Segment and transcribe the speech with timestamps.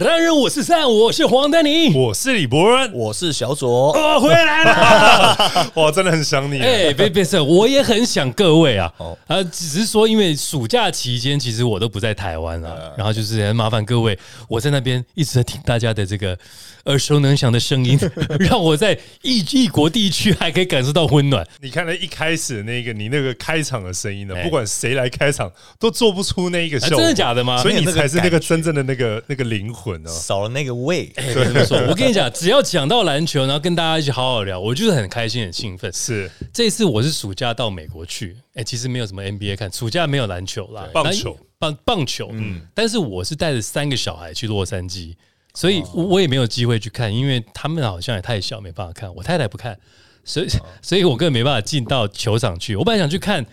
[0.00, 1.92] 男人我是三，我是黄丹妮。
[1.92, 3.90] 我是李博恩，我是小左。
[3.90, 5.72] 我回来了。
[5.74, 6.60] 哇，真的很想你。
[6.60, 8.92] 哎，别别是，我也很想各位啊。
[8.98, 12.76] 哦，啊，只是说，因为暑假期间，其实我都不在台湾啊。
[12.96, 16.38] 然后就是很麻烦各位，我在那边一直在听大家的这个
[16.88, 17.98] 耳熟能详的声音，
[18.40, 21.46] 让我在异异国地区还可以感受到温暖。
[21.60, 26.98] 你看，那一开始那个你那个开场的声音呢，不管谁来开场，都做不出那一个效果。
[26.98, 27.62] 真的假的吗？
[27.62, 30.10] 所以你才是那个真正的那个那个灵魂哦。
[30.10, 35.92] 少了那个味，对，说，我跟你讲，只要讲到篮球，然后跟大家一起好好聊，我就是很开心、很兴奋。
[35.92, 45.14] 是，这次我是暑假到美国去，哎，其实没有什么 NBA 看，暑假没有篮球啦，棒球、棒棒球，嗯，但是我是带着三个小孩去洛杉矶，
[45.58, 49.12] 所以我也没有机会去看，因为他们好像也太小，没办法看。
[49.12, 49.76] 我太太不看，
[50.22, 50.48] 所以，
[50.80, 52.76] 所以我根本没办法进到球场去。
[52.76, 53.44] 我本来想去看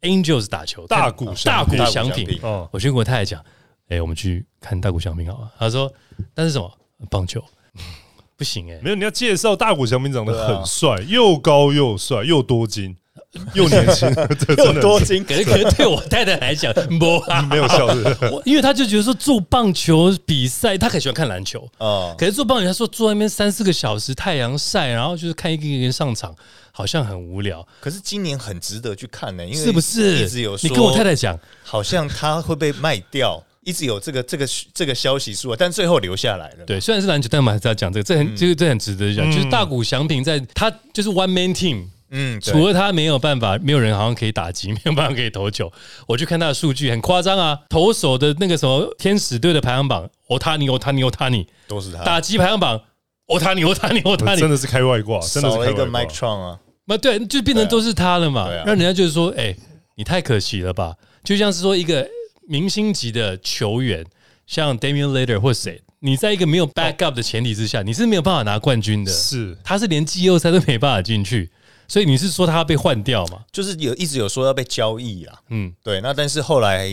[0.00, 3.44] Angels 打球，大鼓大鼓响品，哦，我跟我太太讲。
[3.90, 5.50] 哎，我们去看大谷翔平好吗？
[5.58, 5.92] 他说
[6.32, 6.72] ：“但是什么
[7.10, 7.44] 棒球
[8.38, 12.96] 不行哎，没有你要介绍大谷翔平长得很帅，又高又帅又多金
[13.54, 14.08] 又年轻，
[14.58, 15.24] 又多金。
[15.24, 18.02] 可是可是对我太太来讲，不 没有效率。
[18.44, 22.14] 因为他就觉得说做棒球比赛，他很喜欢看篮球啊。
[22.18, 26.34] 可是做棒球，他说坐那边三四个小时，太阳晒，然后就是看一个一个人上场，
[26.72, 27.66] 好像很无聊。
[27.80, 36.64] 可是今年很值得去看呢，因为是不是一直有你跟我太太讲，好像他会被卖掉。”一直有这个这个这个消息出来，但最后留下来了。
[36.66, 39.30] 对，虽然是篮球，但我们还是要讲这个，这很这个这很值得讲。
[39.30, 45.72] 就是大谷翔平在他就是 one man team，嗯，除了他没有办法，没有人好像可以打击， 没有办法可以投球。
[46.06, 47.58] 我去看他的数据，很夸张啊！
[47.68, 52.02] 投手的那个什么天使队的排行榜，欧塔尼欧塔尼欧塔尼都是他。
[52.04, 52.80] 打击排行榜，
[53.26, 56.58] 欧塔尼欧塔尼欧塔尼，真的是开外挂，少了一个 Mike Trout 啊。
[56.86, 59.54] 那对，就变成都是他了嘛，让人家就是说，哎，
[59.96, 60.94] 你太可惜了吧？
[61.22, 62.08] 就像是说一个
[62.48, 64.04] 明星级的球员。
[64.46, 69.12] 像 Damian Later 或谁，你在一个没有 backup 的前提之下，你是没有办法拿冠军的。
[69.12, 71.48] 是，他是连季后赛都没办法进去，
[71.90, 73.44] 所以你是说他要被换掉吗？
[73.52, 75.38] 就是有一直有说要被交易啦。
[75.48, 76.00] 嗯，对。
[76.00, 76.88] 那但是后来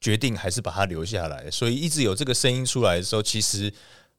[0.00, 3.72] 决定还是把他留下来，所以一直有这个声音出来的时候，其实。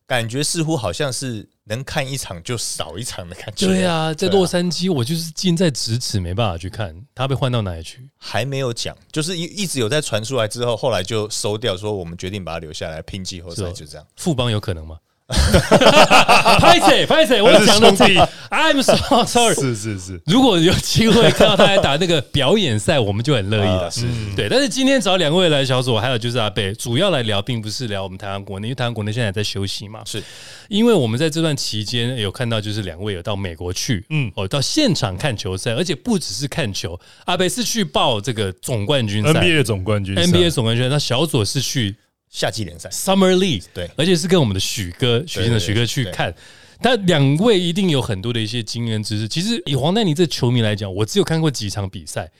[0.08, 3.66] 感觉似乎好像是能看一场就少一场的感觉。
[3.66, 14.06] 对啊，在洛杉矶，我就是近在咫尺，没办法去看他被换到哪里去，还没有讲，就是一一直有在传出来之后，后来就收掉，说我们决定把他留下来拼季后赛，就这样。
[14.18, 14.98] 富邦有可能吗？
[16.60, 18.18] 拍谁拍谁，我讲的自己
[18.50, 19.56] ，I'm so sorry。
[19.56, 23.90] 是是是，如果有机会看到他来打那个表演赛，我们就很乐意了。
[23.90, 24.06] 是，
[24.36, 24.48] 对。
[24.50, 30.02] 但是今天找两位来小组，还有就是阿贝，主要来聊，并不是聊我们台湾国内，因为台湾国内现在在休息嘛。
[30.06, 30.22] 是，
[30.70, 40.90] 因为我们在这段期间有看到，就是两位有到美国去，嗯，哦，到现场看球赛，而且不只是看球，阿贝是去报这个总冠军赛，NBA 总冠军，NBA 总冠军。
[40.90, 41.96] 那小左是去。
[42.32, 46.34] 夏季联赛 Summer League 对，而且是跟我们的许哥许先生许哥去看，
[46.82, 49.28] 但两位一定有很多的一些经验知识。
[49.28, 52.32] 其实以黄丹妮这球迷来讲，我只有看过几场比赛。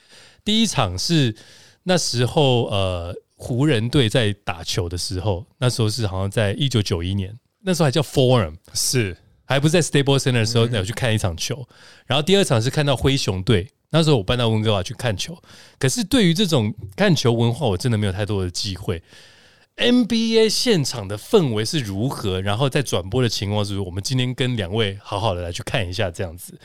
[0.46, 1.36] 第一场是
[1.84, 11.68] 那时候呃湖人队在打球的时候，那时候是好像在一九九一年，那时候还叫 Forum，是还不在 Stable Center 的时候有去看一场球。
[12.08, 15.38] 然后第二场是看到灰熊队，那时候我搬到温哥华去看球。
[15.78, 19.04] 可是对于这种看球文化，我真的没有太多的机会。
[19.78, 22.40] NBA 现场的氛围是如何？
[22.42, 26.60] 然后在转播的情况是，我们今天跟两位好好的来去看一下这样子。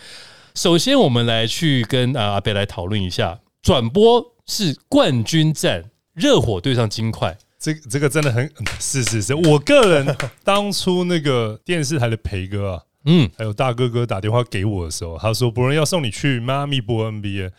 [0.54, 8.50] 首先，我们来去跟啊阿贝来讨论一下，转播是冠军战，热火对上金块，这这个真的很
[8.80, 9.34] 是是是。
[9.34, 17.50] 我个人当初那个电视台的培哥啊，嗯，还有大哥哥打电话给我的时候，他说博人要送你去迈阿密播 NBA。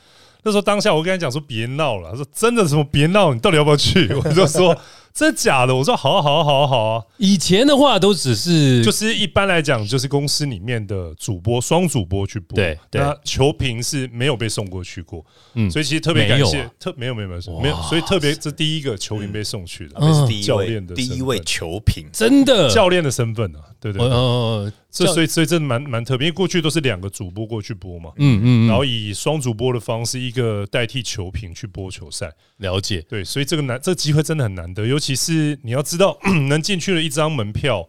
[0.43, 4.13] 那时候当下我跟他讲说别闹了，他说真的什么别闹，你到底要不要去？
[4.13, 4.77] 我就说。
[5.17, 5.75] 真的假的？
[5.75, 7.03] 我说好啊好啊好啊好啊！
[7.17, 12.55] 以前的话都只是，就是一般来讲，就是公司里面的主播双主播去播。
[12.55, 15.25] 对，那球评是没有被送过去过。
[15.55, 22.69] 嗯，所以其实特别感谢，特没有没有没有没有，所以特别这第一个球评被送去的，是第一位的第一位球评，真的？
[22.69, 24.71] 教练的身份啊，对对对。
[24.89, 33.01] 这所以所以真的蛮蛮特别，因为过去都是两个主播过去播嘛，嗯嗯，然后以双主播的方式，一个代替球评去播球赛，了解。
[33.07, 36.17] 对，所以这个难，这个机会真的很难得，尤其是你要知道，
[36.49, 37.87] 能进去了一张门票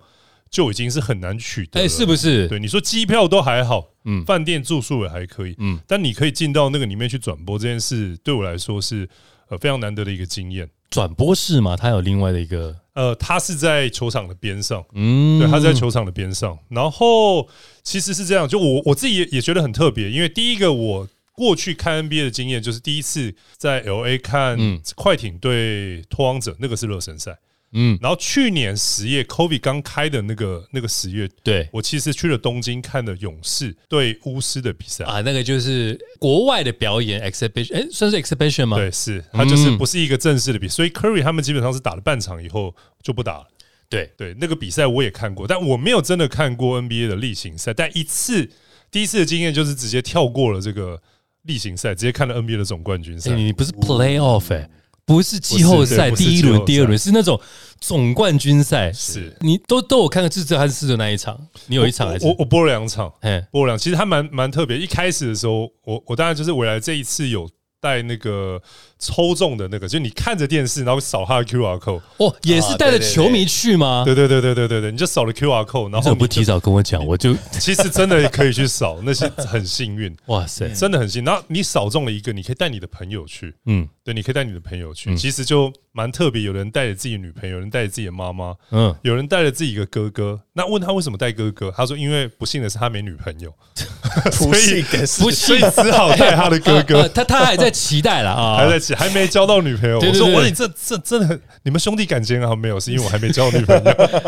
[0.50, 2.48] 就已经是很难取得，哎，是不是？
[2.48, 9.08] 对，你说机票都还好，嗯，饭店住宿也还可以，嗯，但你可以进到那个里面去转播这件事，对我来说是。
[9.50, 10.68] 呃非常难得的一个经验。
[10.90, 16.58] 转播室嘛，它有另外的一个，呃，它是在球场的边上，嗯，对，它在球场的边上。
[16.68, 17.48] 然后
[17.82, 24.58] 其实是这样，就我我自己也也觉得很特别，因为第一个我过去看 NBA 的经验就是第一次在 LA 看
[24.96, 27.38] 快艇对拓荒者，那个是热身赛。
[27.72, 38.78] 嗯，然后去年十月，Kobe 刚开的那个那个十月，对我其实去了东京看的勇士对巫师的比赛啊，那个就是国外的表演 exhibition，哎，算是 exhibition 吗？
[38.78, 43.46] 对，是，他就是不是一个正式的比，所以 Curry 他们基本上是打了半场以后就不打了。
[43.90, 48.50] 对对，那个比赛我也看过，但我没有真的看过 NBA 的例行赛，但一次
[48.90, 51.02] 第一次的经验就是直接跳过了这个
[51.48, 53.32] 例行赛，直接看了 NBA 的总冠军赛。
[53.32, 54.70] 你不是 playoff 哎？
[55.04, 57.40] 不是季后赛第一轮、第二轮，是那种
[57.80, 58.92] 总冠军赛。
[58.92, 61.36] 是你都都有看过，至少还是四的那一场。
[61.66, 63.10] 你有一场还是我我播了两场，
[63.50, 63.78] 播了两。
[63.78, 64.76] 其实它蛮蛮特别。
[64.76, 67.50] 一开始的时候，我我当然就是未来这一次有。
[67.80, 68.60] 带那个
[68.98, 74.02] 抽中的那个，就你看着电视，然后扫他的 Q R code，哦，也是带着球迷去吗？
[74.04, 81.24] 对对对对对对对，你就扫了 Q R code，然后不提早跟我讲，我就 其实真的可以去扫，那些很幸运， 哇塞，真的很幸。
[81.24, 86.42] 然后你扫中了一个，你可以带你的朋友去，嗯，对，你可以带你的朋友去，其实就蛮特别。
[86.42, 90.40] 有人带着自己的女朋友，有人带着自己的妈妈，嗯，有人带着自己的哥哥。
[90.52, 91.74] 那问他为什么带哥哥？
[91.76, 93.52] 他说因为不幸的是他没女朋友，
[94.38, 97.08] 不幸的是，所以只好带他的哥哥。
[97.12, 99.98] 他他还在期待了啊，还在期，还没交到女朋友。
[99.98, 102.78] 我说我你这这真的，你们兄弟感情好没有？
[102.78, 103.82] 是因为我还没 交女朋友。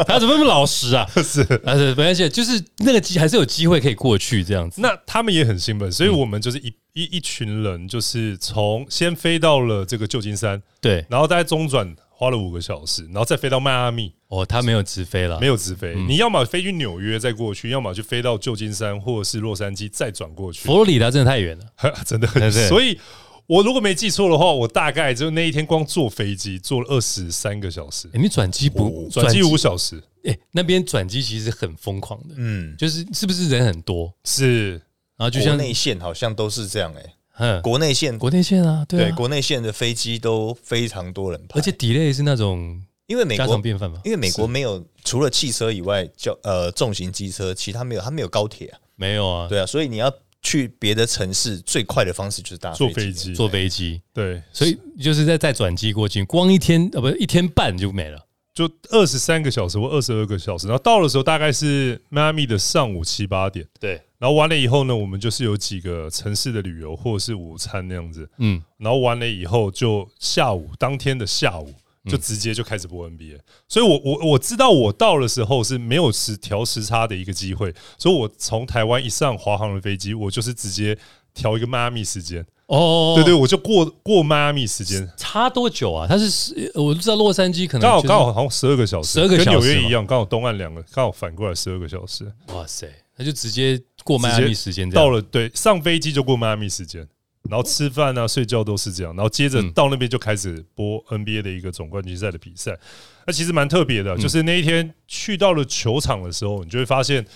[0.08, 1.08] 他怎么那么老实啊？
[1.22, 4.80] 是，而且没关系，就是那个机还是有机会可以过去这样子。
[4.80, 11.96] 那他们也很兴奋，所以我们就是一一一群人，就是从先飞到了这个旧金山，对，然后在中转。
[12.12, 14.12] 花了五个小时，然后再飞到迈阿密。
[14.28, 15.94] 哦，他没有直飞了，没有直飞。
[15.94, 20.66] 你要么飞去纽约再过去，要么就飞到旧金山或者是洛杉矶再转过去。
[20.66, 21.64] 佛罗里达真的太远了，
[22.04, 22.52] 真的很。
[22.68, 23.00] 所以，
[23.46, 28.06] 我如果没记错的话，我大概就那一天光坐飞机坐了二十三个小时。
[28.12, 29.98] 你转机不转机五小时？
[30.24, 34.12] 哎，那边转机其实很疯狂的，嗯，就是是不是人很多？
[34.24, 34.78] 是，
[35.20, 37.14] 然后就像内线好像都是这样哎。
[37.36, 50.12] 嗯，国内线，国内线啊，对，国内线的飞机都非常多人，而且 delay 是那种，因为美国便饭嘛，因为美国没有除了汽车以外，叫呃重型机车，其他没有，它没有高铁啊，没有啊，对啊，所以你要
[50.42, 58.22] 去别的城市，最快的方式就是搭坐飞机，坐飞机，对，所以就是在再转机过境，光一天呃不一天半就没了，
[58.68, 64.00] 就二十三个小时或二十二个小时，然后到的时候大概是迈阿密的上午七八点，对。
[64.18, 71.72] 然后完了以后呢，我们就是有几个城市的旅游或者是午餐那样子，嗯，然后完了以后就下午当天的下午
[72.04, 80.98] 就直接就开始播 NBA，所以我我我知道我到的时候是没有时调时差的一个机会，所以我从台湾一上华航的飞机，我就是直接
[81.32, 86.06] 调一个迈阿密时间，哦，对对，我就过过迈阿密时间，差多久啊？
[86.08, 92.88] 它是我不知道洛杉矶可能刚好刚好好像十二个小时，十二个小时跟纽约一样，刚好东岸两个刚好反过来十二个小时，哇塞！
[93.16, 97.04] 那就直接过迈阿密时间，到了对上飞机就过迈阿密时间，
[97.50, 102.78] 然后吃饭啊睡觉都是这样，然后接着到那边就开始播 NBA 的一个总冠军赛的比赛。
[103.26, 107.26] 那其实蛮特别的，就是那一天去到了球场的时候，你就会发现，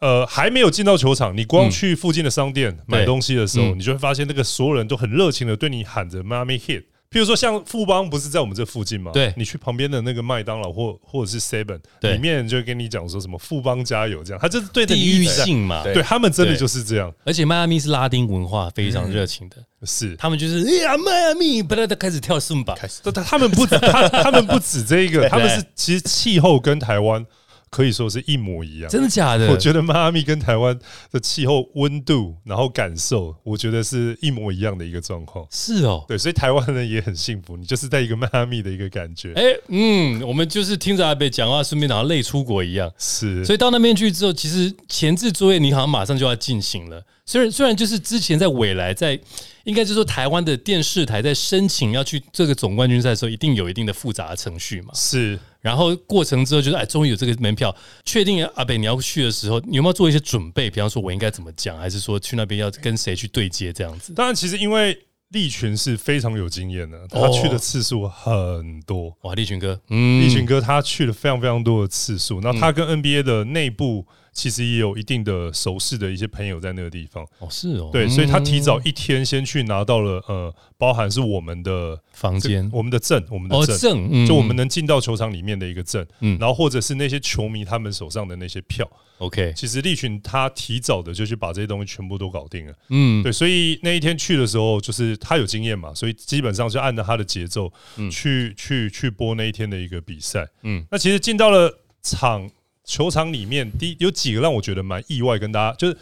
[0.00, 6.84] 呃，还没有进到球场，你光去附近的商店买东西的时候，你就会发现那个所有人都很热情的对你喊着 “Miami Heat”。
[7.10, 9.10] 譬如说，像富邦不是在我们这附近吗？
[9.12, 16.00] 对，你去旁边的那个麦当劳或或者是 Seven，里面就跟你讲说什么“富邦加油”这样，他就是对地域性嘛，对。
[16.04, 17.12] 他们真的就是这样。
[17.24, 20.14] 而且迈阿密是拉丁文化非常热情的，是。
[20.14, 23.00] 他们就是哎呀迈阿密，不啦的开始跳顺吧，开始。
[23.02, 27.26] 他他们不止他他们不止这个， 他们是其实气候跟台湾。
[27.70, 29.48] 可以说是一模一样，真的假的？
[29.48, 30.76] 我觉得迈阿密跟台湾
[31.12, 35.46] 的气候、温度，然后感受，我觉得是一模一样的一个状况。
[35.50, 39.32] 是哦，对，所以台湾人也很幸福，你就是在一个迈阿密的一个感觉。
[39.34, 42.92] 哎，嗯，我们就是听着阿北讲话，顺便好像累出国一样。
[42.98, 47.00] 是，所以到那边去之后，其实前置作业你好像马上就要进行了。
[47.24, 49.16] 虽然虽然就是之前在未来在，
[49.62, 54.88] 应该就是说台湾的电视台在申请要去这个总冠军赛的时候，一定有一定的复杂的程序嘛。
[54.92, 55.38] 是。
[55.60, 57.74] 然后过程之后就是哎，终于有这个门票，
[58.04, 60.70] 确定阿北你要去的时候，你有没有做一些准备？
[60.70, 64.12] 比方说，我应该怎么讲，还是说去那边要跟谁去对接这样子？
[64.14, 64.98] 当然，其实因为
[65.28, 69.16] 利群是非常有经验的，他去的次数很多。
[69.22, 72.40] 哇，利群哥，嗯，利群哥他去了非常非常多的次数。
[72.40, 74.06] 那他跟 NBA 的内部。
[74.40, 77.22] 其实也有一定的熟识的一些朋友在那个地方。
[77.40, 88.90] 哦，是哦，对，所以他提早一天先去拿到了，呃，包含是我们的房间、我们的证、我们的证，就我们能进到球场里面的一个证，嗯，然后或者是那些球迷他们手上的那些票。
[89.18, 92.72] OK，其实利群他提早的就去把这些东西全部都搞定了。
[92.88, 97.70] 嗯，对，所以那一天去的时候，就是他有经验嘛，所以基本上就按照他的节奏
[98.10, 100.48] 去去去播那一天的一个比赛。
[100.62, 101.70] 嗯，那其实进到了
[102.02, 102.50] 场。
[102.90, 105.96] 球场里面，第有几个让我觉得蛮意外，跟大家就是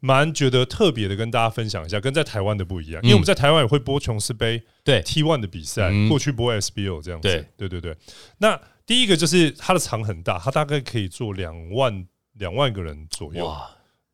[0.00, 3.02] 蛮觉得特别的，跟大家分享一下，跟在台湾的不一样。
[3.02, 7.28] 因为我们在台湾也会播琼斯杯对 T one 的比赛，过去播 SBO 这样子。
[7.56, 7.96] 对对对对。
[8.36, 13.50] 那第一个就是它的场很大，它大概可以坐两万两万个人左右。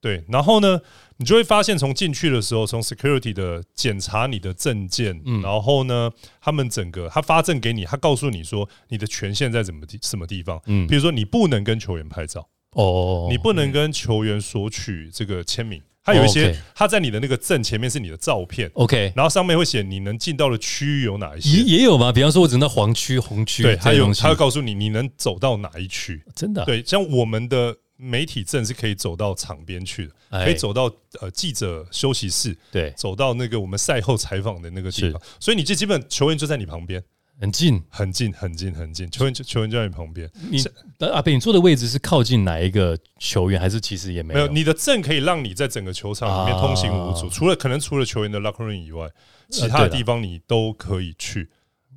[0.00, 0.80] 对，然后呢，
[1.18, 22.10] 你就会发现，从进去的时候，从 security 的检查你的证件，然后呢，他们整个他发证给你，他告诉你说你的权限在怎么地什么地方，嗯，比如说你不能跟球员拍照，哦，你不能跟球员索取这个签名，他有一些他在你的那个证前面是你的照片，OK，然后上面会写你能进到的区域有哪一些，也也有吗？
[22.10, 27.76] 比方说我只能到黄区、红区，对，他有他会告诉你你能走到哪一区，真的，对，像我们的。
[28.00, 30.90] 媒体证是可以走到场边去的，可以走到
[31.20, 37.02] 呃记者休息室，对，走到那个我们赛后采访的那个地方，所以你这基本球员就在你旁边，
[37.38, 40.30] 很近，很近，很近，很近，球员球员就在你旁边。
[40.50, 40.64] 你
[41.06, 44.46] 阿北，你坐的位置是靠近哪一个球员，还是其实也没有？
[44.48, 49.08] 你的证可以让你在整个球场里面通行无阻，除了可能除了球员的 locker room 以外，
[49.50, 51.50] 其他的地方你都可以去。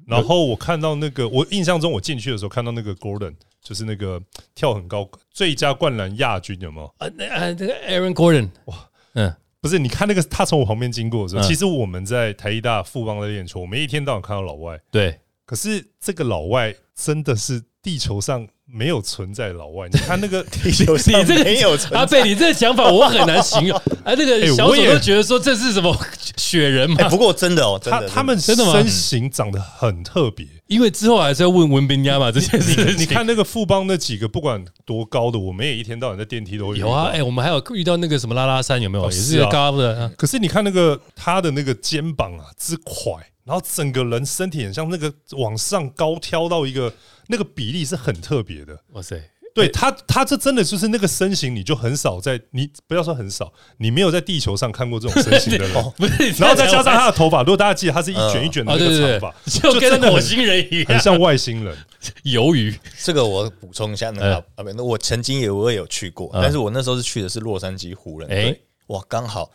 [0.05, 3.35] 然后我看到那个，我印象中我进去的时候看到那个 Gordon。
[3.63, 4.21] 就是那个
[4.53, 6.85] 跳很高最佳灌篮亚军有没有？
[6.97, 18.47] 啊，那啊，这个 Aaron Gordon，哇，嗯，不是，你看那个他从我旁边经过的时候，其实我们在台一大富邦在练球，我们一天到晚看到老外，对，可是这个老外真的是地球上。
[18.73, 23.79] 没有存在老外，你看那个 地球上你这个没有阿贝，你这个想法我很难形容。
[24.03, 25.95] 哎， 这个小左都觉得说这是什么
[26.37, 27.07] 雪人嘛？
[27.07, 32.97] 不过真的哦，他他们真的吗身形长得很特别，因为之后还是要问文斌家嘛这件事情。
[32.97, 37.11] 你看那个富邦那几个，不管多高的，我们也一天到晚在电梯都会有啊。
[37.13, 39.05] 哎，我们还有遇到那个什么拉拉山有没有？
[39.05, 40.09] 也是高的。
[40.17, 43.13] 可是你看那个他的那个肩膀啊之快，
[43.43, 46.93] 然后整个人身体很像那个往上高挑到一个。
[47.27, 49.17] 那个比例是很特别的，哇塞！
[49.55, 55.71] 对他，他这真的就是那个身形，你就很少在你不要说很少，你没有在地球上看过这种身形的人。
[56.37, 61.73] 然后再加上他的头发，如果大家记得，他是一卷一卷的那个长发，就跟火星人一样，很像外星人。
[62.25, 68.61] 鱿鱼，这个我补充一下，那个啊，不，那我曾经也我也有去过，但是我那时候是去的是洛杉矶湖人队。
[68.87, 69.49] 哇，刚好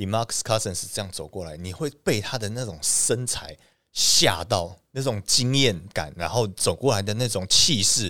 [0.00, 3.56] Demarcus Cousins 这样走过来，你会被他的那种身材。
[3.92, 8.08] 吓到那种惊艳感，然后走过来的那种气势，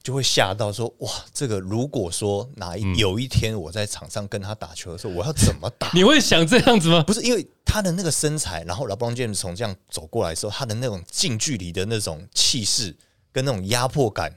[0.00, 7.02] 就会吓到说：“哇，这个如果说哪一有一天我在场上跟他打球的时候，我要怎么打？” 你会想这样子吗？
[7.02, 12.96] 不是，因为他的那个身材，然后老邦健从这样走过来的时候，他的那种近距离的那种气势
[13.32, 14.32] 跟那种压迫感，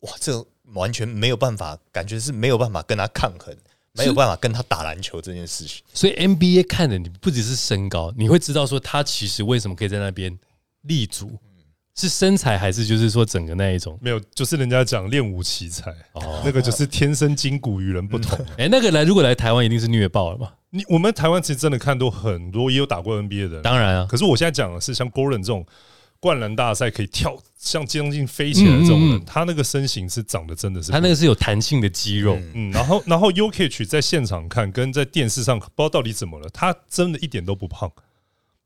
[0.00, 0.42] 哇，这
[0.72, 3.54] 完全没有办法，感觉是没有办法跟他抗衡。
[3.92, 10.38] 没有办法跟他打篮球这件事情，所以 NBA 看的你不只是身高，你会知道说他其实为什么可以在那边
[10.82, 11.38] 立足，
[11.96, 13.98] 是身材还是就是说整个那一种？
[14.00, 18.38] 没有，就是人家讲练武奇才，哦，那个就是天生筋骨与人不同。
[18.56, 20.52] 哎，那个来如果来台湾一定是虐爆了嘛？
[20.70, 24.06] 你我们台湾其实真的看多很多也有打过 NBA 的，当然啊。
[24.08, 25.66] 可是我现在讲的是像 Gordon 这种。
[26.20, 32.38] 灌篮大赛可以跳像将近飞起来这种人，他那个身形是长得真的是，他那个是有弹性的肌肉。
[32.54, 37.90] 嗯，然后然后 UK 在现场看跟在电视上不知道到底怎么了，他真的一点都不胖，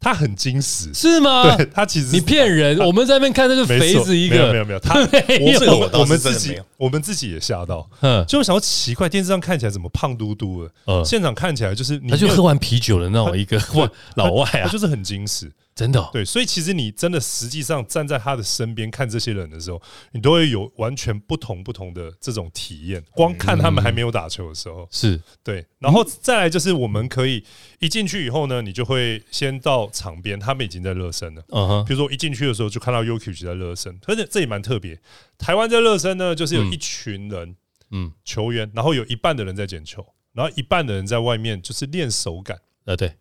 [0.01, 1.57] 他很精实，是吗？
[1.57, 13.61] 对他其实你骗人，我们在那边看那个肥子一个，没有没有，他 我我们自己我们自己也吓到，嗯，就想到奇怪，电视上看起来怎么胖嘟嘟的，嗯，现场看起来就是他就喝完啤酒的那种一个
[14.17, 15.51] 老外啊，就是很精实。
[15.75, 23.05] 真的对，所以其实你真的实际上站在他的身边看这些人的时候，你都会有完全不同不同的这种体验。
[23.11, 27.45] 光看他们还没有打球的时候，是对，然后再来就是我们可以
[27.81, 31.43] 一进去以后呢，你就会先到场边，他们已经在热身了。
[31.49, 35.01] 嗯哼，比如说一进去的时候就看到 UK 在热身，而且这也蛮特别。
[35.37, 37.57] 台湾在热身呢，就是有一群人，
[37.91, 42.61] 嗯，球员，然后有一半的人在捡球，然后一半的人在外面就是练手感。
[42.85, 43.15] 呃，对。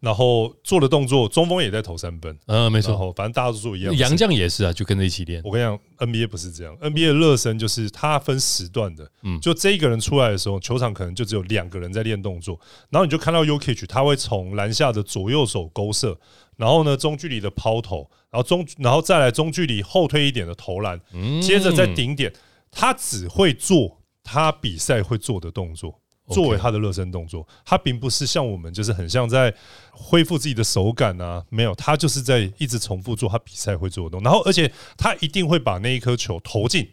[0.00, 3.96] 然后做的动作，中锋也在投三分，嗯，没错，反正大家都做一样。
[3.96, 5.40] 杨将也是啊，就跟着一起练。
[5.44, 12.58] 我跟你讲，NBA 不是这样，NBA 的热身就是它分时段的，嗯，就这一个人出来的时候，球场可能就只有两个人在练动作，
[12.90, 16.18] 然后你就看到 UK，他会从篮下的左右手勾射，
[16.56, 21.00] 然后呢中距离的抛投，然后中然后再来中距离后退一点的投篮，
[21.42, 22.32] 接着再顶点，
[22.70, 23.96] 他只会做。
[24.30, 25.98] 他比赛会做的动作。
[26.30, 29.54] 作为他的热身动作，他并不是像我们，就是很像在
[29.90, 36.88] 恢复自己的手感啊，没有，他就是在一直重复做他比赛会做的动作，然后而且他一定会把那一颗球投进，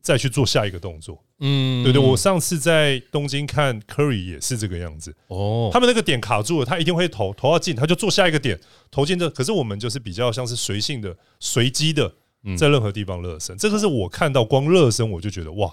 [0.00, 1.22] 再去做下一个动作。
[1.40, 5.14] 嗯，对对，我上次在东京看 Curry 也是这个样子。
[5.28, 8.58] 哦，他们那个点卡住了，他一定会投，投到进，他就做下一个点，
[8.90, 9.30] 投进这。
[9.30, 12.12] 可是我们就是比较像是随性的、随机的，
[12.56, 13.56] 在任何地方热身。
[13.56, 15.72] 这个是我看到光热身我就觉得哇。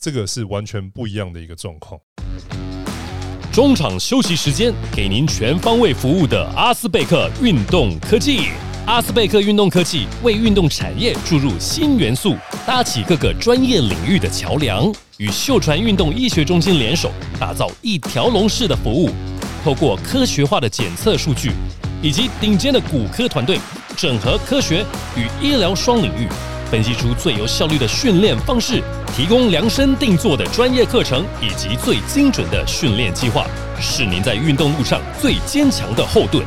[0.00, 2.00] 这个是完全不一样的一个状况。
[3.52, 8.48] 中场休息时间，给您全方位服务的阿斯贝克运动科技。
[8.86, 12.36] 阿斯贝克运动科技为运动产业注入新元素，
[12.66, 17.10] 搭起各个专业领域的桥梁，与秀传运动医学中心联手，
[17.40, 19.08] 打造一条龙式的服务。
[19.64, 21.52] 透过科学化的检测数据，
[22.02, 23.58] 以及顶尖的骨科团队，
[23.96, 24.84] 整合科学
[25.16, 26.28] 与医疗双领域。
[26.70, 28.82] 分析出最有效率的训练方式，
[29.14, 33.46] 提供量身定做的专业课程以及最精准的训练计划，
[33.80, 36.44] 是您在运动路上最坚强的后盾。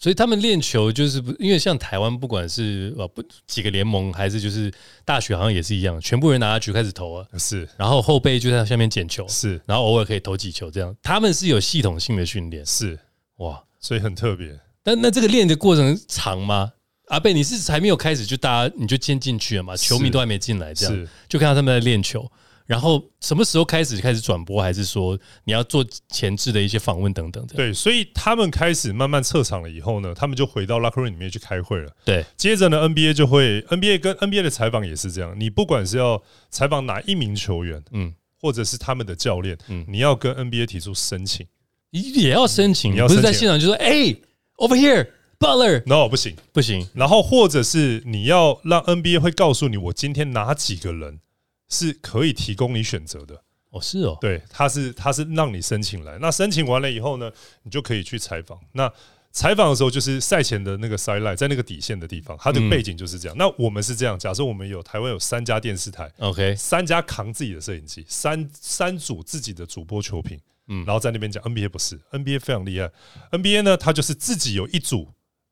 [0.00, 4.72] 所以他们练球就是不，因为像台湾不管是呃不几个联盟，还是就是
[5.04, 10.94] 大学好像也是一样，全部人拿球开始投啊，是，然后后背就在下面捡球，是，然后偶尔可以投几球这样。
[11.02, 12.96] 他们是有系统性的训练，是，
[13.38, 14.56] 哇，所以很特别。
[14.84, 16.70] 但那这个练的过程长吗？
[17.08, 19.76] 阿贝，你是还没有开始就大家你就先进去了嘛？
[19.76, 22.30] 球迷都还没进来，这样就看到他们在练球。
[22.66, 27.46] 然后什么时候开始开始转播，还是说你要做前置的一些访问等等？
[27.46, 31.90] 对，所以他们开始慢慢撤场了以后呢，他们就回到 locker room 里面去开会了。
[32.04, 41.46] 对，接着呢，NBA 就会 NBA 跟 NBA 的采访也是这样，你不管是要采访哪一名球员，嗯，或者是他们的教练，嗯，你要跟 NBA 提出申请，
[41.90, 44.14] 也要申请，你要不是在现场就说，哎
[44.58, 45.08] ，over here。
[45.38, 46.36] Butler no 不行。
[46.52, 51.20] 不行，然后或者是你要让 NBA 会告诉你，我今天哪几个人
[51.68, 53.42] 是可以提供你选择的。
[53.70, 57.30] 哦，是哦，对，他是他是让你申请来，那申请完了以后呢，
[57.62, 58.58] 你就可以去采访。
[58.72, 58.90] 那
[59.30, 63.36] 采访的时候就是赛前的那个 sideline，在那个底线的地方，它的背景就是这样。
[63.38, 72.90] 那我们是这样，假设我们有台湾有三家电视台，OK，三家扛自己的摄影机，三三组自己的主播球评，嗯，然后在那边讲 NBA 不是 NBA 非常厉害
[73.30, 75.06] ，NBA 呢，它就是自己有一组。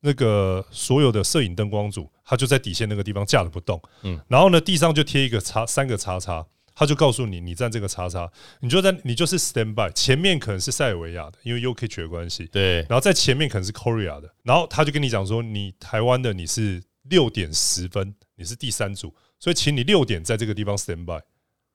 [0.07, 21.21] 那个所有的摄影灯光组，他就在底线那个地方架了不动，嗯，然后呢，地上就贴一个叉，三个叉叉，他就告诉你，你站这个叉叉，你就在，你就是 stand by，前面可能是塞尔维亚的，因为 UK 的关系，对，然后在前面可能是 Korea 的，然后他就跟你讲说，你台湾的你是六点十分，你是第三组，所以请你六点在这个地方 stand by，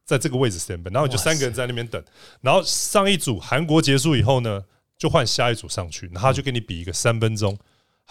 [0.05, 2.01] 在这个位置 stand by，然后你就三个人在那边等，
[2.39, 4.63] 然后上一组韩国结束以后呢，
[4.97, 7.57] 就换下一组上去，然后就跟你比一个三分钟。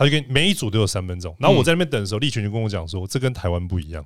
[0.00, 4.02] 他就跟每一组都有三分钟，然后我在那边等的时候，立群就跟我讲说，这跟台湾不一样。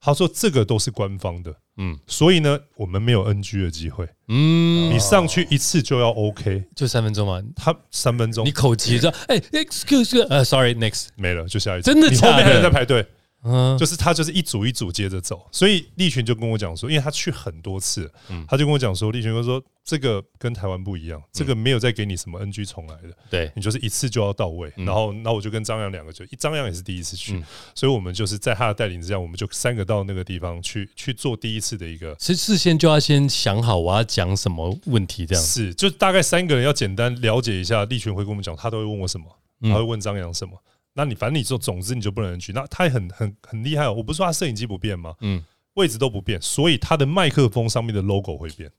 [0.00, 7.42] 他说这个都是官方的，嗯，所以呢，我们没有 NG 的机会，嗯，你上去一次就要 OK，就三分钟吗？
[7.56, 12.32] 他三分钟，你口急着，哎，excuse，呃，sorry，next，没了，就下一次，真的假的？
[12.32, 13.04] 后面还有人在排队。
[13.44, 23.50] 嗯，就是他就是一组一组接着走，所以立群就跟我讲说，因为他去很多次，嗯，他就跟我讲说，立群哥说这个跟台湾不一样，这个没有再给你什么 NG 重来的，对。
[23.56, 24.72] 你就是一次就要到位。
[24.76, 27.42] 然后，那我就跟张扬两个就，张扬也是第一次去，
[27.74, 35.44] 所以我们就是在他的带领之下，我们就三个到那个地方去去做第一次的一个，其实事先就要先想好我要讲什么问题，这样。
[35.44, 35.74] 是。
[35.74, 39.26] 就大概三个人要简单了解一下，立群会跟我们讲，他都会问我什么，
[39.62, 40.56] 他会问张扬什么。
[40.94, 43.94] 那你反正你就总之你就不能去，那他也很很很厉害哦。
[43.94, 45.14] 我不是说他摄影机不变吗？
[45.20, 45.42] 嗯，
[45.74, 48.70] 位置都不变，所以他的麦克风上面的 logo 会变。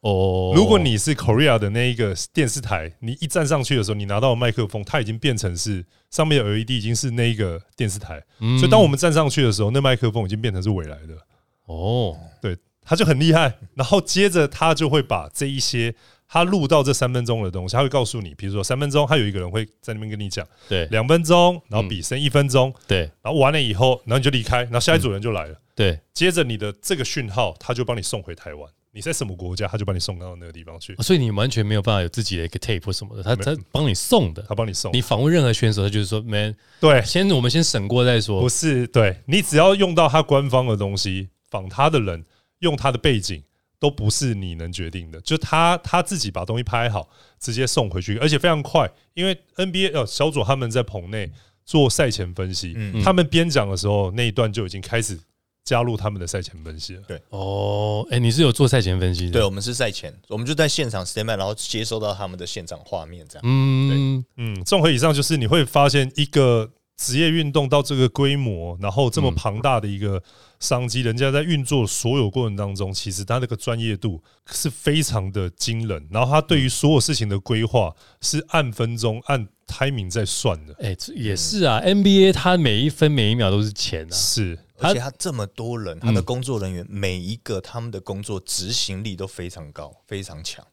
[0.00, 11.16] 哦，如果你是 Korea 的那一个电视台，你一站上去的时候，你拿到麦克风，它已经变成是上面的 LED 已经是那一个电视台，所以当我们站上去的时候，那麦克风已经变成是未来的。
[11.64, 13.58] 哦，对，他就很厉害。
[13.74, 15.94] 然后接着他就会把这一些。
[16.28, 39.16] 他录到这三分钟的东西，他会告诉你，比如说三分钟，他有一个人会在那边跟你讲，对，两分钟，然后比剩一分钟，对，然后完了以后，然后你就离开，然后下一组人就来了，对，接着你的这个讯号，他就帮你送回台湾，你在什么国家，他就把你送到那个地方去，所以你完全没有办法有自己的一个 tape 什么的，他他帮你送的，他帮你送，你访问任何选手，他就是说，man，对，先我们先审过再说，不是，对。
[39.26, 42.24] 你只要用到他官方的东西，访他的人
[42.58, 43.42] 用他的背景。
[43.78, 47.08] 都不是你能决定的，就他他自己把东西拍好，
[47.38, 48.90] 直接送回去，而且非常快。
[49.14, 51.30] 因为 NBA 呃小左他们在棚内
[51.64, 55.18] 做赛前分析，他们边讲的时候那一段就已经开始
[55.64, 57.02] 加入他们的赛前分析了。
[57.08, 59.32] 对，哦，哎，你是有做赛前分析的？
[59.32, 63.42] 对，我们是赛前，我们就在现场 stand by，然后接收到他们的现场画面，这样。
[63.44, 70.22] 嗯嗯，综合以上就是你会发现一个职业运动到这个规模，然后这么庞大的一个
[70.58, 76.08] 商机，人家在运作所有过程当中，其实他那个专业度是非常的惊人。
[76.10, 80.74] 然后他对于所有事情的规划是按分钟、按 timing 在算的。
[80.78, 84.14] 哎，也是啊，NBA 他每一分每一秒都是钱啊。
[84.14, 90.64] 是，而且他这么多人，他的工作人员每一个他们的工作执行力都非常高，非常强。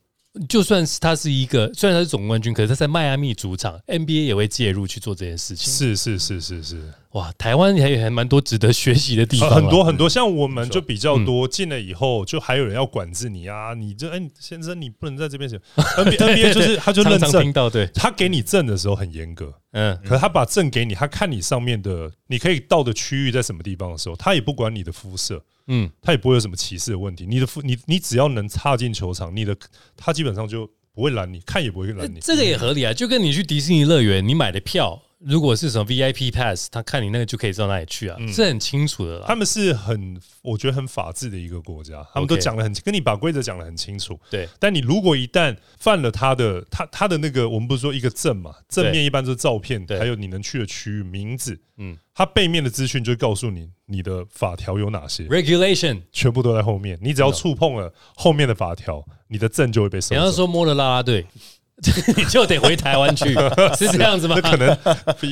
[0.49, 5.71] 就算是他是一个，虽然他是总冠军，可是他在迈阿密主场，NBA 也会介入去做这件事情。
[5.71, 10.09] 是是是是是，哇，台湾还有还蛮多值得学习的地方，很多很多。
[10.09, 15.59] 像我们就比较多，进了以后就还有人要管制你啊，你这哎先生你不能在这边写。
[15.77, 25.43] NBA 就是他就认证，听到对，他给你证的时候很严格，嗯，可是他把证给你，他看你上面的你可以到的区域在什么地方的时候，他也不管你的肤色。
[25.67, 27.25] 嗯，他也不会有什么歧视的问题。
[27.27, 29.55] 你的肤你你只要能踏进球场，你的
[29.95, 32.19] 他基本上就不会拦你，看也不会拦你。
[32.19, 34.99] 这个也合理啊，就跟你去迪士尼乐园，你买的票。
[35.25, 39.25] 如果是什么 VIP pass，他看你那个就可以知道哪里去啊，是很清楚的啦。
[39.25, 44.19] 他们是很，我觉得很法治的一个国家，他们都讲的很，跟你把规则讲的很清楚。
[44.29, 56.01] 对，但你如果一旦犯了他的，他他的那个，我们不是说一个证嘛，正面一般是照片，还有你能去的区域名字，嗯，他背面的资讯就告诉你你的法条有哪些，regulation。
[56.11, 60.15] 全部都在后面，你只要触碰了后面的法条，你的证就会被收。
[60.15, 61.25] 你要说摸了拉拉队。
[62.15, 63.25] 你就得回台湾去，
[63.77, 64.39] 是这样子吗？
[64.39, 64.77] 可能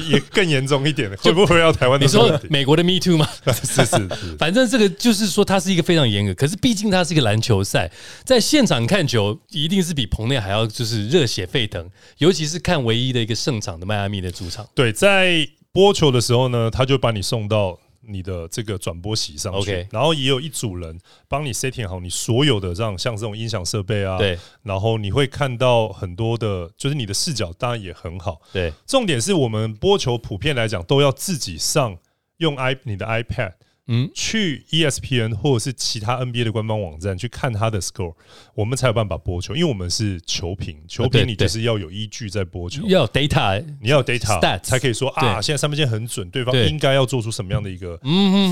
[0.10, 2.01] 也更严重一点，会不会要台湾？
[2.01, 3.27] 你说美国的 Me Too 吗？
[3.54, 6.34] 是 是，反正这个就是说，它是一个非常严格。
[6.34, 7.89] 可是毕竟它是一个篮球赛，
[8.25, 14.67] 在现场看球一定是比棚内还要就是热血沸腾，尤其是看唯一的一个胜场的迈阿密的主场。
[14.73, 17.77] 对，在播球的时候呢，他就把你送到。
[18.02, 31.98] 你的这个转播席上去，然后也有一组人帮你 setting 好你所有的这样像这种音响设备啊，对，然后你会看到很多的，就是你的视角当然也很好，对，重点是我们播球普遍来讲都要自己上
[32.38, 33.54] 用 i 你的 iPad。
[33.88, 38.13] 嗯，去 ESPN 或者是其他 NBA 的官方网站去看他的 score，
[38.54, 47.98] 我们才有办法播球，因为我们是球评，球评你就是要有依据在播球，要 data，你要有 data 才可以说啊，现在三分线很准，对方应该要做出什么样的一个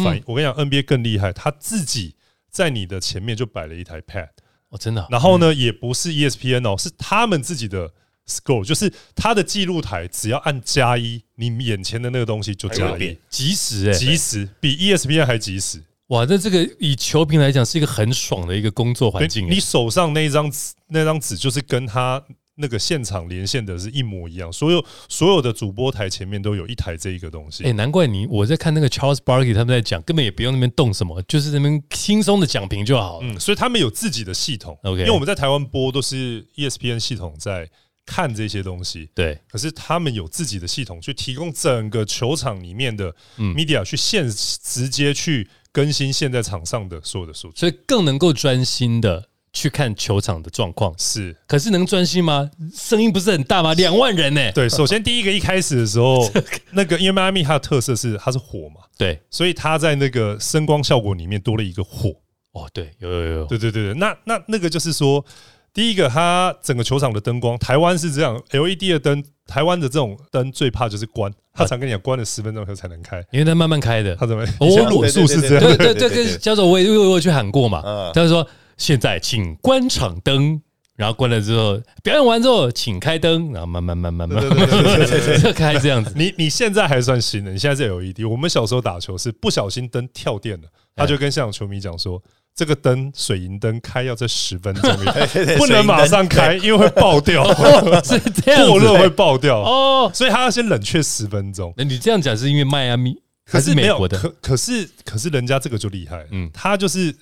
[0.04, 0.24] 反应。
[0.26, 2.16] 我跟你讲，NBA 更厉害，他自己
[2.50, 4.30] 在你的前面就摆了一台 pad，
[4.70, 7.94] 哦，真的，然后呢，也不是 ESPN 哦，是他们自己的。
[8.30, 15.84] Score 就是它的记录台，只要按加一，你眼前的那个东西就加一，即时哎，即时比 ESPN 还及时。
[16.08, 19.48] 哇，那这个以球评来讲是一个很爽的一个工作环境。
[19.48, 22.20] 你手上那一张纸，那张纸就是跟他
[22.56, 24.52] 那个现场连线的是一模一样。
[24.52, 27.64] 所有所有的主播台前面都有一台这一个东西。
[27.64, 33.28] 哎，难怪你我在看那个 Charles Barkley 他们在讲，根本也不用那边动什么，就是那边轻松的讲评就好了。
[33.28, 34.76] 嗯，所以他们有自己的系统。
[34.82, 37.70] OK，因为我们在台湾播都是 ESPN 系统在。
[38.10, 50.92] 看这些东西，对，可是他们有自己的系统去提供整个球场里面的 media 去现直接去更新现在场上的所有的数据，所以更能够专心的去看球场的状况。
[50.98, 52.50] 是，可是能专心吗？
[52.74, 53.76] 声音不是很大吗？
[53.76, 54.52] 两万人呢？
[54.54, 56.28] 对，首先第一个一开始的时候，
[56.74, 62.10] 那个因为迈阿密它的特色是它是火嘛，对，所以它在那个声光效果里面多了一个火。
[62.54, 65.24] 哦，对，有有有，对对对对，那那那个就是说。
[65.74, 74.16] 第一个，它整个球场的灯光，台湾是这样，LED 的灯，台湾的这种灯最怕就是关，他常跟你讲关了十分钟后才能开，因为它慢慢开的。
[74.16, 74.44] 他怎么？
[74.60, 77.82] 我裸数是这样，对对对，跟教授我也我我去喊过嘛，
[78.14, 78.46] 他就说
[78.78, 80.60] 现在请关场灯，
[80.96, 86.12] 然后关了之后表演完之后请开灯，然后慢慢慢慢慢慢开这样子。
[86.16, 92.22] 你你现在还算新的，你现在是 LED，我们小时候打球是不小心灯跳电了，他就跟现场球迷讲说。
[92.60, 94.92] 这个灯水银灯开要在十分钟，
[95.58, 97.42] 不能马上开，因为会爆掉，
[98.04, 99.62] 是这样，过热会爆掉。
[99.62, 101.74] 哦，所以它要先冷却十分钟。
[101.78, 104.20] 那你这样讲是因为迈阿密还是美国的？
[104.20, 107.16] 可可是可是人家这个就厉害，嗯，他就是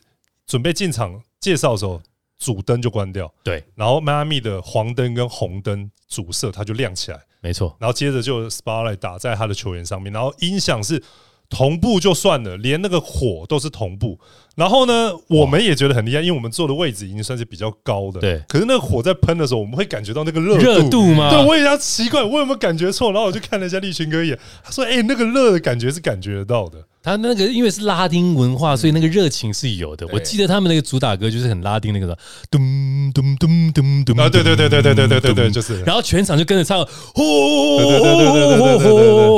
[0.47, 2.01] 准备进场介绍的时候，
[2.39, 11.03] 主灯就关掉，对，然后迈阿密的黄灯跟红灯主色它就亮起来，没错，然后接着就 spotlight 打在他的球员上面，然后音响是
[11.47, 14.19] 同步就算了，连那个火都是同步。
[14.57, 18.19] 然后呢，我们也觉得很厉害，因为我们坐的位置已经算是比较高的。
[18.19, 18.41] 对。
[18.47, 21.29] 可是那个火在喷的时候，我们会感觉到那个热热度吗？
[21.29, 23.11] 对，我也要奇怪，我有没有感觉错？
[23.11, 30.05] 然后我就看了一下立群哥一眼，他说：“哎，那个热的感觉是感觉得到的。”他那个因为是拉丁文化，所以那个热情是有的。
[30.11, 32.17] 我记得他们那个主打歌就是很拉丁那个的，
[32.51, 32.59] 咚
[33.13, 34.27] 咚咚咚咚啊！
[34.27, 35.81] 对对对对对对对对对，就是。
[35.83, 37.79] 然后全场就跟着唱，呼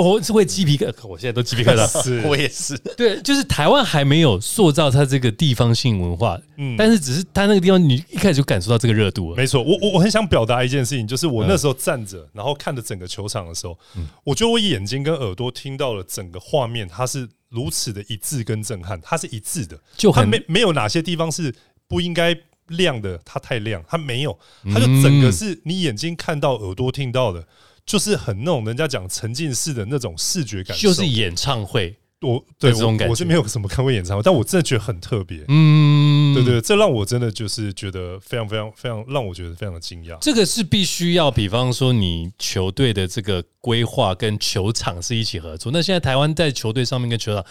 [0.01, 2.01] 呼是会鸡皮疙，我现在都鸡皮疙瘩。
[2.01, 2.75] 是我也是。
[2.97, 9.35] 对，就是台湾还没有塑造它这个地方性文化，嗯，但是只是他那个地方，你一开始就感受到这个热度了。
[9.35, 13.77] 没错，我我我很想表达一件事情，就是我那时候站着，然后看着整个球场的时候，
[14.23, 21.53] 我觉得我眼睛跟耳朵听到了整个画面，它是如此的一致跟震撼，它是一致的，就它没没有哪些地方是
[21.87, 27.47] 不应该亮的，它太亮，它没有，它就整个是你眼睛看到、耳朵听到的，
[27.85, 31.95] 就是很那种人家讲沉浸式的那种视觉感受，就是演唱会。
[32.21, 35.43] 我对这种感觉，我是没有什么看过演唱会， 但我真的觉得很特别。
[35.47, 40.17] 嗯，对对，这让我真的就是觉得非常非常非常让我觉得非常的惊讶。
[40.19, 45.71] 这个是必须要，比方说你球队的这个规划跟球场是一起合作。
[45.71, 47.45] 那现在台湾在球队上面跟球场。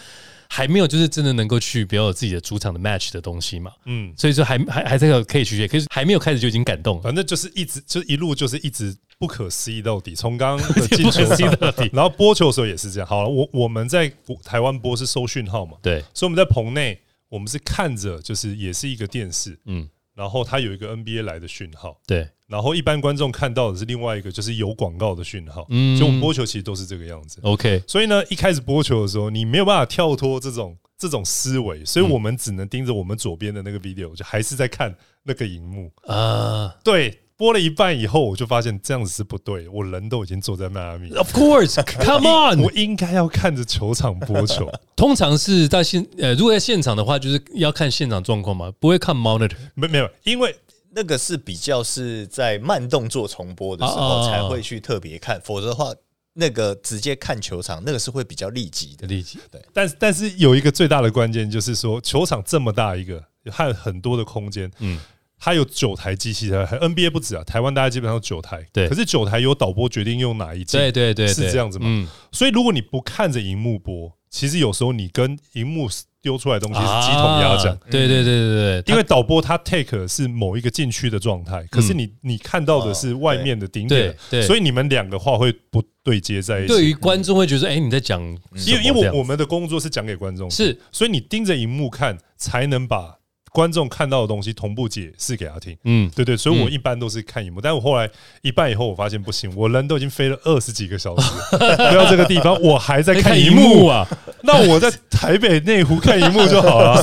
[0.50, 3.70] 还没有，就是真的能够去比较有自己的主场的 match 的东西嘛？
[3.84, 7.02] 嗯，所以说还还还在个可以去学，可是还没有开始就已经感动。
[7.02, 11.24] 反正就是一直就一路就是一直不可思议到底，从刚刚的进球
[11.56, 13.08] 到底，然后播球的时候也是这样。
[13.08, 14.10] 好了，我我们在
[14.44, 15.76] 台湾播是收讯号嘛？
[15.82, 22.28] 对，所以我们在棚内，我们是看着就是也是一个电视，嗯，然后它有一个 NBA 来的讯号，对。
[22.46, 25.66] 然后一般观众看到的是另外一个，就是有广告的讯号。
[25.68, 27.40] 嗯，就我们播球其实都是这个样子。
[27.42, 36.74] OK，所以呢，一开始播球的时候，你没有办法跳脱这种这种思维，所以我们只能盯着我们左边的那个 video，就还是在看那个荧幕啊。
[36.82, 41.10] 对，播了一半以后，我就发现这样子是不对，我人都已经坐在迈阿密。
[41.14, 44.70] Of course，come on， 我应该要看着球场播球。
[44.94, 49.56] 通常是在现呃，如果在现场的话，就是要看现场状况嘛，不会看 monitor。
[49.74, 50.54] 没没有，因为。
[50.90, 55.92] 那个是比较是在慢动作重播的时候才会去特别看，否则的话，
[56.32, 59.06] 那个直接看球场，那个是会比较立即的。
[59.06, 64.98] 立即对，但但是有一个最大的关键就是说，球场这么大一个，还有很多的空间，嗯，
[65.38, 71.84] 它有九台机器台，NBA 不止啊，台湾大家基本上九台，对，可是九台有导播决定用哪一对对对，是这样子嘛？
[71.88, 75.88] 嗯，所以如果你不看着荧幕播，其实有时候你跟荧幕。
[76.20, 86.68] 丢出来的东西是鸡同鸭讲，对对对对对，因为导播他 take 是某一个禁区的状态，可是你你看到的是外面的顶点，所以你们两个话会不对接在一起。
[86.68, 88.20] 对于观众会觉得，哎，你在讲，
[88.66, 93.17] 因为因为我们的工作是讲给观众，是，所以你盯着荧幕看，才能把。
[93.58, 98.08] 观众看到的东西同步解释给他听，嗯，对对，所以我一般都是看一幕，但我后来
[98.40, 103.88] 一半以后，我发现不行，我人都已经飞了二十几个小时， 飞到这个地方，我还在看一幕。
[103.88, 104.06] 啊，
[104.44, 107.02] 那我在台北内湖看一幕就好了，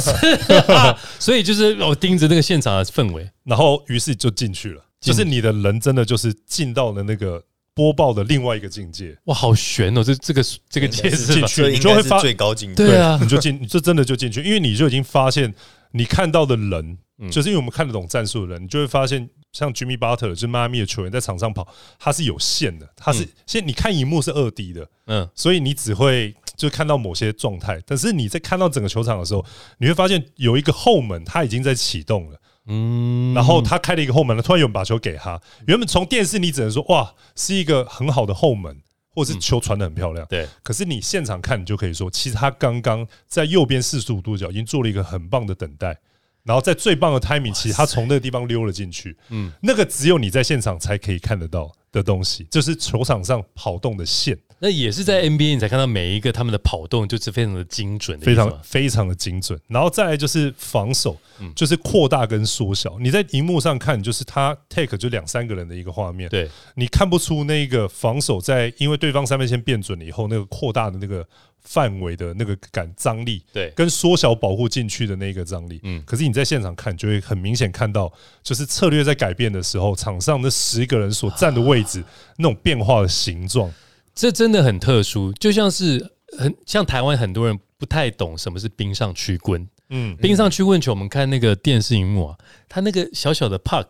[1.19, 15.53] 所以就是我盯着那个现场的氛围，然后于是就进去了，就是你的人真的就是进到了那个播报的另外一个境界，哇，好悬哦，这这个这个界势进去，你就会发最高境界，对啊，你就进，这真的就进去，因为你就已经发现。
[15.95, 16.97] 你看到的人，
[17.31, 21.65] 就是因为我们看得懂战术的人，你就会发现，像 Jimmy Butler 就是迈阿密的球员在场上跑，
[21.97, 29.45] 他是有限的，他是现你看荧幕是二 D 的，嗯，所以你只会就看到某些状态，但是你在看到整个球场的时候，
[29.77, 38.81] 你会发现有一个后门，他已经在启动了，嗯，然后他开了一个后门，突然有人把球给他，原本从电视你只能说哇，是一个很好的后门。
[39.15, 40.45] 或是球传的很漂亮，对。
[40.62, 45.97] 可是你现场看，你就可以说，其实他刚刚在右边四十五度角已经做了一个很棒的等待，
[46.45, 49.17] 然后在最棒的 timing，其实他从那个地方溜了进去。
[49.29, 54.38] 嗯，那个只有你在现场才可以看得到的东西，就是球场上跑动的线。
[54.60, 59.60] 那也是在 NBA 你才看到每一个他们的跑动就是非常的精准，非常非常的精准。
[59.67, 61.19] 然后再来就是防守，
[61.53, 62.97] 就是扩大跟缩小。
[62.99, 71.27] 你在荧幕上看，就是他 take 就两三个人的一个画面，对你看不出那个防守在因为对方三分线变准了以后，那个扩大的那个
[71.65, 75.82] 范围的那个感张力，对，跟缩小保护进去的那个张力。
[75.84, 82.04] 嗯，可是你在现场看，就会很明显看到，就是策略在改变的时候，场上那十个人所站的位置
[82.38, 83.69] 那种变化的形状。
[84.13, 89.67] 这真的很特殊，就像是很像台湾很多人不太懂什么是冰上曲棍。
[89.89, 92.38] 嗯，冰上曲棍球，我们看那个电视荧幕啊，
[92.69, 93.88] 它那个小小的 puck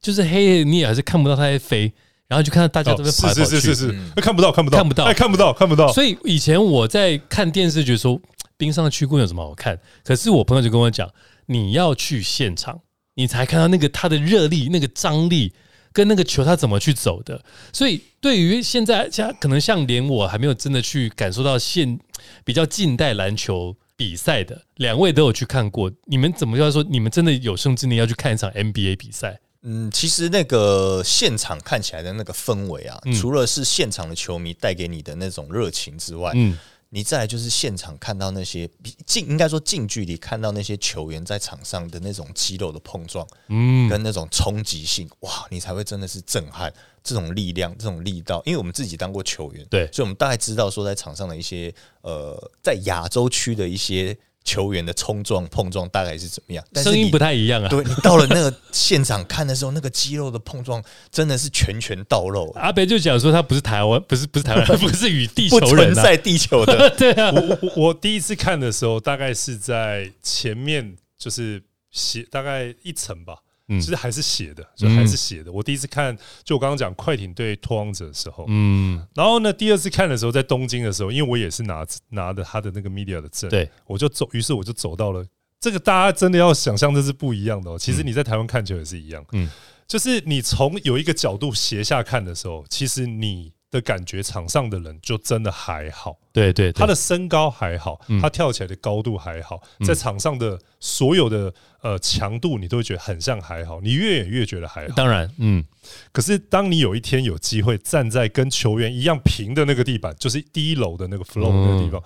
[0.00, 1.92] 就是黑，你也还是看不到它在飞，
[2.30, 5.92] 然后就看到大家都在跑是是是是，看不到看不到看不到看不到看不到。
[5.92, 8.18] 所以以前我在看电视，觉得说
[8.56, 9.78] 冰上的曲棍有什么好看？
[10.02, 11.10] 可是我朋友就跟我讲，
[11.46, 12.80] 你要去现场，
[13.16, 15.52] 你才看到那个它的热力、那个张力。
[15.92, 17.44] 跟那个球它怎么去走的？
[17.72, 21.98] 所以对于现在像可能像连我还没有真的去感受到现
[22.44, 26.80] 比较近代篮球比赛的两位都有去看过，你们怎么要说？
[26.84, 29.40] 你们真的有生之年要去看一场 NBA 比赛？
[29.62, 36.58] 嗯，其实那个现场看起来的那个氛围啊，除了是现场的球迷带给你的那种热情之外，嗯。
[36.92, 38.68] 你再来就是现场看到那些
[39.06, 48.42] 近，应该说近距离看到那些球员在场上的那种肌肉的碰撞，嗯，跟那种冲击性，哇，你才会真的是震撼这种力量、这种力道。
[48.44, 57.68] 因为我们自己当过球员，对，所以我们大概知道说在场上的一些呃，在亚洲区的一些球员的冲撞碰撞大概是怎么样，声音不太一样啊。
[57.68, 62.50] 对你到了那个现场看的时候，那个肌肉的碰撞真的是拳拳到肉。
[62.56, 66.90] 阿北就讲说他不是台湾，不是不是台湾， 不是与地球人在地球的。
[66.96, 73.36] 对啊，我我我第一次看的时候，大概是在前面就是斜大概一层吧。
[73.78, 75.52] 其实还是写的，就还是写的。
[75.52, 85.24] 我第一次看，就我刚刚讲快艇对拓荒者的时候，嗯，然后呢，第二次看的时候，在东京的时候，因为我也是拿拿着他的那个 media 的证，对，我就走，于是我就走到了
[85.60, 85.78] 这个。
[85.78, 87.78] 大家真的要想象这是不一样的哦。
[87.78, 89.48] 其实你在台湾看球也是一样，嗯，
[89.86, 93.52] 就是你从有一个角度斜下看的时候，其实你。
[93.70, 104.94] 的感觉，场上的人就真的还好，对对，他的身高还好，他跳起来的高度还好，在场上的所有的呃强度，你都会觉得很像还好，你越演越觉得还好。
[104.94, 105.64] 当然，嗯，
[106.10, 112.02] 可是当你有一天有机会站在跟球员一样平的那个地板，就是第一楼的那个 flow 那个地方，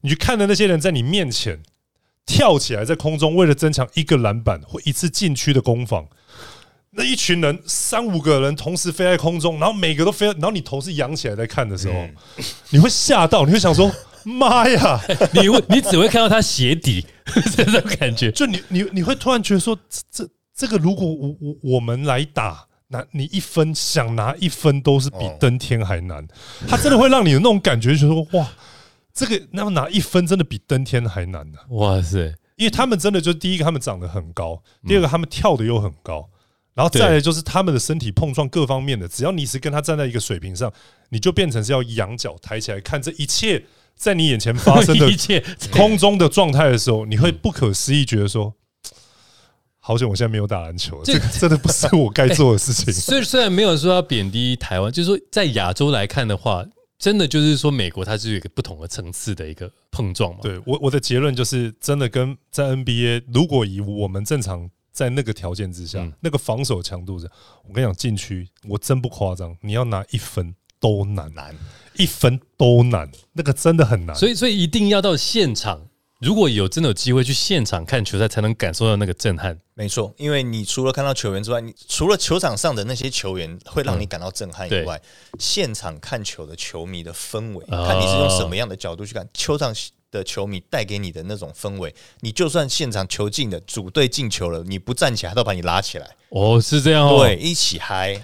[0.00, 1.62] 你去看的那些人在你面前
[2.24, 6.08] 跳起来，在空中为了增强一个篮板或一次禁区的攻防。
[6.94, 12.06] 那一群人三五个人同时飞在空中，然后每个都飞，然后你头是仰起来在看的时候，
[12.70, 13.90] 你会吓到，你会想说
[14.24, 15.00] ：“妈呀！”
[15.32, 17.04] 你会你只会看到他鞋底
[17.56, 19.78] 这种感觉，就你你你会突然觉得说
[20.12, 26.26] ：“这这个如果我我我们来打，拿你一分想拿一分都是比登天还难。”
[26.68, 28.46] 他真的会让你有那种感觉，就说：“哇，
[29.14, 36.28] 这个那么拿一分真的比登天还难呢！”哇塞，因为他们真的就第一个他们长得很高，第二个他们跳的又很高。
[36.74, 40.72] 然后再来就是他们的身体碰撞各方面的，只要你是跟他站在一个水平上，
[41.10, 43.62] 你就变成是要仰角抬起来看这一切
[43.94, 48.54] 在你眼前发生的 一切 空中的状态的时候，你会不可思议，觉得说：
[49.80, 52.90] 好久我现在没有打篮球，这个真的 不是我该做的事情。
[52.94, 56.64] 所以虽然没有说要贬低台湾，就是说在亚洲来看的话，
[56.98, 60.38] 真的就是说美国它是有一个不同的层次的一个碰撞嘛。
[60.40, 64.70] 对我我的结论就是，真的跟在 NBA，如果以我们正常。
[64.92, 67.14] 在那个条件之下，那个防守强度，
[67.66, 71.56] 我跟你讲，禁区我真不夸张，你要拿一分都难，难
[71.94, 74.14] 一分都难，那个真的很难。
[74.14, 75.88] 所以，所以一定要到现场，
[76.20, 79.58] 如果有真的有机会去现场看球赛，才能感受到那个震撼。
[79.74, 85.00] 没错，因为你除了看到球员之外，你除了球场上的那些球员会让你感到震撼以外，
[85.38, 89.74] 现场看球的球迷的氛围，看你是用什么样的角度去看球场。
[90.12, 96.06] 的球迷带给你的那种氛围，你就算现场球进的组队进球了，你不站起来，他都把你拉起来。
[96.28, 98.22] 哦，是这样哦，对，一起嗨。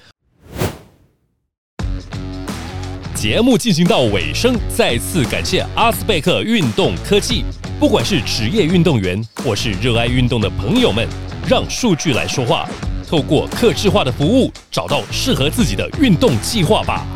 [3.14, 7.42] 节目进行到尾声，再次感谢阿斯贝克运动科技。
[7.80, 11.08] 不管是职业运动员或是热爱运动的朋友们，
[11.48, 12.68] 让数据来说话，
[13.08, 17.06] 透过客制化的服务，找到适合自己的运动计划吧。